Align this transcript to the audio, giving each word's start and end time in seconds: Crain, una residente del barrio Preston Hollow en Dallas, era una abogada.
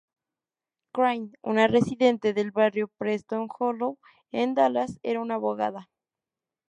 Crain, 0.95 1.33
una 1.43 1.67
residente 1.67 2.33
del 2.33 2.49
barrio 2.49 2.87
Preston 2.97 3.47
Hollow 3.59 3.99
en 4.31 4.55
Dallas, 4.55 4.99
era 5.03 5.21
una 5.21 5.35
abogada. 5.35 5.91